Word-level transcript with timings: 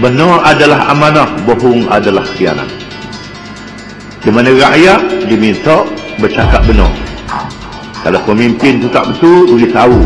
benar 0.00 0.40
adalah 0.48 0.90
amanah 0.90 1.28
bohong 1.44 1.84
adalah 1.92 2.24
khianat. 2.24 2.66
Di 4.24 4.32
mana 4.32 4.48
rakyat 4.48 5.28
diminta 5.28 5.84
bercakap 6.16 6.64
benar. 6.64 6.88
Kalau 8.00 8.20
pemimpin 8.24 8.80
tu 8.80 8.88
tak 8.88 9.04
betul 9.12 9.60
beritahu 9.60 10.00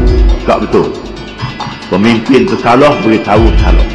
tak 0.51 0.59
betul. 0.67 0.91
Pemimpin 1.88 2.43
tu 2.43 2.59
salah 2.59 2.91
beritahu 3.07 3.46
salah. 3.62 3.87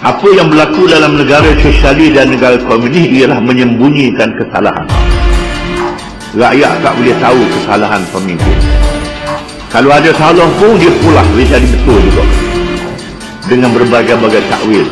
Apa 0.00 0.28
yang 0.32 0.48
berlaku 0.48 0.88
dalam 0.88 1.20
negara 1.20 1.52
sosialis 1.60 2.16
dan 2.16 2.32
negara 2.32 2.56
komunis 2.64 3.04
ialah 3.04 3.44
menyembunyikan 3.44 4.32
kesalahan. 4.40 4.88
Rakyat 6.32 6.72
tak 6.80 6.92
boleh 6.96 7.16
tahu 7.20 7.40
kesalahan 7.52 8.02
pemimpin. 8.08 8.58
Kalau 9.68 9.92
ada 9.92 10.08
salah 10.16 10.48
pun 10.56 10.80
dia 10.80 10.88
pulang 11.04 11.28
dia 11.36 11.60
jadi 11.60 11.66
betul 11.68 12.00
juga 12.08 12.24
dengan 13.48 13.72
berbagai-bagai 13.72 14.44
takwil. 14.52 14.84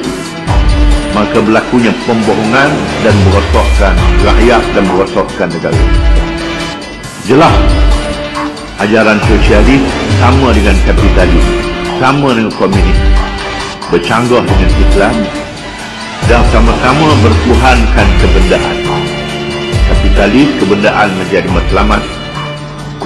Maka 1.12 1.38
berlakunya 1.44 1.92
pembohongan 2.08 2.70
dan 3.04 3.14
merosokkan 3.28 3.94
rakyat 4.24 4.62
dan 4.72 4.84
merosokkan 4.88 5.48
negara. 5.52 5.82
Jelas 7.24 7.56
ajaran 8.80 9.20
sosialis 9.24 9.84
sama 10.20 10.52
dengan 10.56 10.76
kapitalis 10.84 11.46
sama 12.00 12.32
dengan 12.36 12.52
komunis. 12.56 13.00
Bercanggah 13.92 14.42
dengan 14.42 14.70
Islam 14.82 15.14
dan 16.26 16.42
sama-sama 16.50 17.08
bertuhankan 17.22 18.08
kebendaan. 18.18 18.76
Kapitalis 19.86 20.50
kebendaan 20.58 21.08
menjadi 21.16 21.48
matlamat 21.48 22.02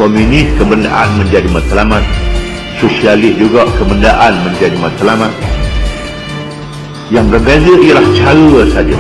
komunis 0.01 0.49
kebendaan 0.57 1.09
menjadi 1.21 1.45
matlamat 1.53 2.01
sosialis 2.81 3.37
juga 3.37 3.69
kebendaan 3.77 4.41
menjadi 4.41 4.73
matlamat 4.81 5.29
yang 7.13 7.29
berbeza 7.29 7.77
ialah 7.77 8.07
cara 8.17 8.63
saja. 8.73 8.99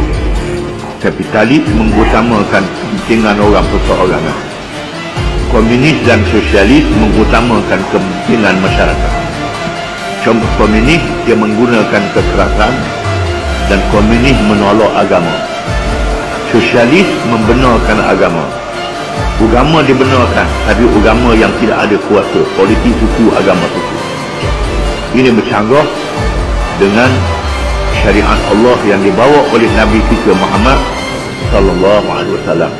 Kapitalis 1.00 1.64
mengutamakan 1.72 2.61
kepentingan 2.61 3.41
orang 3.41 3.64
perseorangan. 3.72 4.39
Komunis 5.48 5.97
dan 6.05 6.20
sosialis 6.28 6.84
mengutamakan 6.92 7.81
kepentingan 7.89 8.61
masyarakat. 8.61 9.12
Contoh 10.20 10.50
komunis 10.61 11.00
dia 11.25 11.33
menggunakan 11.33 12.03
kekerasan 12.12 12.75
dan 13.72 13.81
komunis 13.89 14.37
menolak 14.44 14.92
agama. 14.92 15.33
Sosialis 16.53 17.09
membenarkan 17.33 17.98
agama 18.05 18.44
agama 19.41 19.81
dibenarkan 19.81 20.47
tapi 20.69 20.85
agama 20.85 21.33
yang 21.33 21.53
tidak 21.57 21.89
ada 21.89 21.97
kuasa. 22.09 22.41
Politik 22.59 22.93
suku 23.01 23.33
agama 23.33 23.65
suku 23.73 24.01
ini 25.15 25.31
bercanggah 25.35 25.87
dengan 26.79 27.11
syariat 27.99 28.39
Allah 28.55 28.79
yang 28.87 29.03
dibawa 29.03 29.43
oleh 29.51 29.67
Nabi 29.75 29.99
kita 30.07 30.31
Muhammad 30.39 30.79
sallallahu 31.51 32.07
alaihi 32.15 32.35
wasallam 32.39 32.73